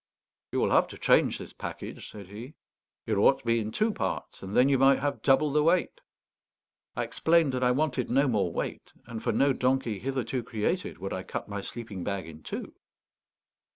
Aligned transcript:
"You 0.51 0.59
will 0.59 0.71
have 0.71 0.87
to 0.87 0.97
change 0.97 1.37
this 1.37 1.53
package," 1.53 2.09
said 2.09 2.29
he; 2.29 2.55
"it 3.05 3.17
ought 3.17 3.37
to 3.37 3.45
be 3.45 3.59
in 3.59 3.71
two 3.71 3.93
parts, 3.93 4.41
and 4.41 4.57
then 4.57 4.67
you 4.67 4.79
might 4.79 4.97
have 4.97 5.21
double 5.21 5.51
the 5.53 5.61
weight." 5.61 6.01
I 6.95 7.03
explained 7.03 7.51
that 7.53 7.63
I 7.63 7.69
wanted 7.69 8.09
no 8.09 8.27
more 8.27 8.51
weight; 8.51 8.93
and 9.05 9.21
for 9.21 9.31
no 9.31 9.53
donkey 9.53 9.99
hitherto 9.99 10.41
created 10.41 10.97
would 10.97 11.13
I 11.13 11.21
cut 11.21 11.47
my 11.47 11.61
sleeping 11.61 12.03
bag 12.03 12.25
in 12.27 12.41
two. 12.41 12.73